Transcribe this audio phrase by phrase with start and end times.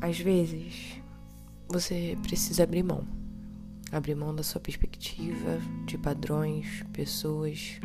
[0.00, 1.00] Às vezes,
[1.68, 3.06] você precisa abrir mão.
[3.90, 7.80] Abrir mão da sua perspectiva, de padrões, pessoas.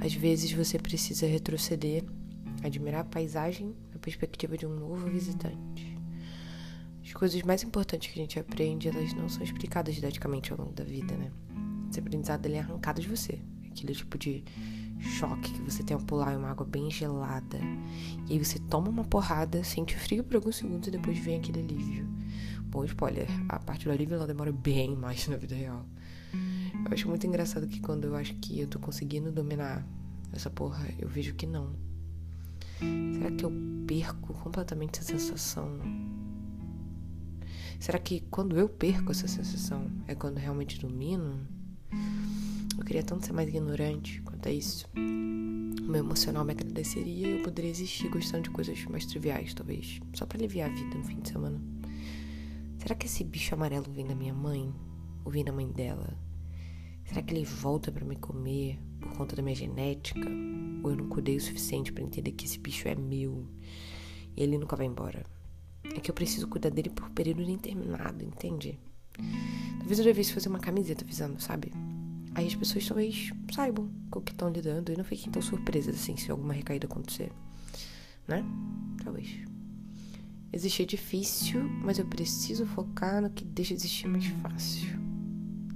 [0.00, 2.04] Às vezes você precisa retroceder,
[2.62, 5.96] admirar a paisagem na perspectiva de um novo visitante.
[7.04, 10.72] As coisas mais importantes que a gente aprende, elas não são explicadas didaticamente ao longo
[10.72, 11.30] da vida, né?
[11.90, 13.38] Esse aprendizado ele é arrancado de você.
[13.70, 14.42] Aquele tipo de
[15.02, 17.58] choque que você tem ao pular em uma água bem gelada.
[18.28, 21.60] E aí você toma uma porrada, sente frio por alguns segundos e depois vem aquele
[21.60, 22.08] alívio.
[22.62, 25.84] Bom, spoiler, a parte do alívio ela demora bem mais na vida real.
[26.32, 29.86] Eu acho muito engraçado que quando eu acho que eu tô conseguindo dominar
[30.32, 31.74] essa porra, eu vejo que não.
[33.14, 33.52] Será que eu
[33.86, 35.78] perco completamente essa sensação?
[37.78, 41.46] Será que quando eu perco essa sensação é quando realmente domino?
[42.92, 44.86] Queria tanto ser mais ignorante quanto a isso.
[44.94, 49.98] O meu emocional me agradeceria e eu poderia existir gostando de coisas mais triviais, talvez.
[50.12, 51.58] Só para aliviar a vida no fim de semana.
[52.76, 54.70] Será que esse bicho amarelo vem da minha mãe?
[55.24, 56.18] Ou vem da mãe dela?
[57.06, 60.28] Será que ele volta para me comer por conta da minha genética?
[60.82, 63.48] Ou eu não cuidei o suficiente para entender que esse bicho é meu
[64.36, 65.24] e ele nunca vai embora?
[65.82, 68.78] É que eu preciso cuidar dele por período indeterminado, entende?
[69.78, 71.72] Talvez eu devesse fazer uma camiseta avisando, sabe?
[72.34, 75.94] Aí as pessoas talvez saibam com o que estão lidando e não fiquem tão surpresas
[75.94, 77.30] assim se alguma recaída acontecer.
[78.26, 78.44] Né?
[79.02, 79.28] Talvez.
[80.52, 84.98] Existir é difícil, mas eu preciso focar no que deixa existir mais fácil.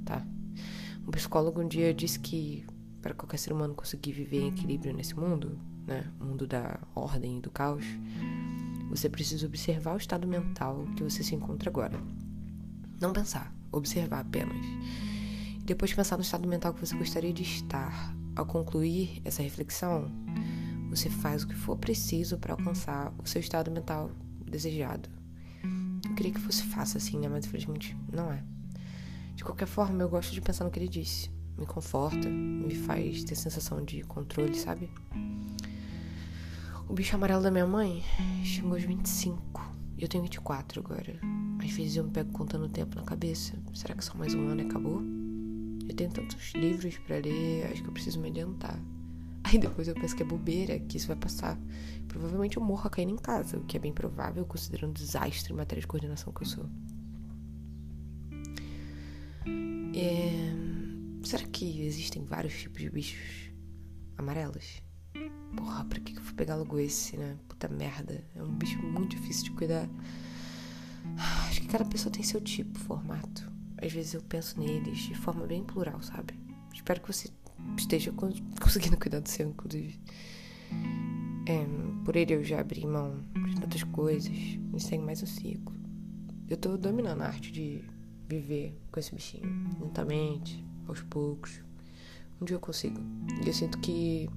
[0.04, 0.26] Tá?
[1.06, 2.64] Um psicólogo um dia disse que
[3.00, 6.10] para qualquer ser humano conseguir viver em equilíbrio nesse mundo, né?
[6.18, 7.84] Mundo da ordem e do caos,
[8.90, 11.98] você precisa observar o estado mental que você se encontra agora.
[13.00, 14.56] Não pensar, observar apenas
[15.66, 20.10] depois de pensar no estado mental que você gostaria de estar, ao concluir essa reflexão,
[20.88, 24.10] você faz o que for preciso para alcançar o seu estado mental
[24.44, 25.08] desejado.
[26.04, 27.28] Eu queria que fosse fácil assim, né?
[27.28, 28.44] Mas infelizmente não é.
[29.34, 31.30] De qualquer forma, eu gosto de pensar no que ele disse.
[31.58, 34.88] Me conforta, me faz ter sensação de controle, sabe?
[36.88, 38.04] O bicho amarelo da minha mãe
[38.44, 41.18] chegou aos 25 e eu tenho 24 agora.
[41.58, 43.54] Às vezes eu me pego contando o tempo na cabeça.
[43.74, 45.15] Será que só mais um ano e acabou?
[45.88, 48.78] Eu tenho tantos livros para ler, acho que eu preciso me adiantar.
[49.44, 51.56] Aí depois eu penso que é bobeira, que isso vai passar.
[52.08, 55.56] Provavelmente eu morro caindo em casa, o que é bem provável, considerando um desastre em
[55.56, 56.66] matéria de coordenação que eu sou.
[59.94, 61.24] É...
[61.24, 63.52] Será que existem vários tipos de bichos
[64.18, 64.82] amarelos?
[65.56, 67.38] Porra, pra que eu fui pegar logo esse, né?
[67.48, 68.24] Puta merda.
[68.34, 69.88] É um bicho muito difícil de cuidar.
[71.48, 73.55] Acho que cada pessoa tem seu tipo, formato
[73.86, 76.34] às vezes eu penso neles de forma bem plural, sabe?
[76.74, 77.30] Espero que você
[77.78, 78.12] esteja
[78.60, 79.98] conseguindo cuidar do seu, inclusive.
[81.48, 81.64] É,
[82.04, 85.74] por ele eu já abri mão de tantas coisas, me segue mais um ciclo.
[86.48, 87.84] Eu tô dominando a arte de
[88.28, 89.48] viver com esse bichinho,
[89.80, 91.60] lentamente, aos poucos.
[92.40, 93.00] Um dia eu consigo.
[93.42, 94.28] E eu sinto que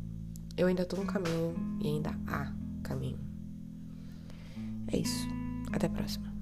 [0.56, 3.20] eu ainda tô no caminho e ainda há caminho.
[4.88, 5.28] É isso.
[5.72, 6.39] Até a próxima.